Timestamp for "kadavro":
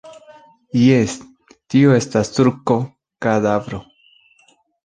3.27-3.83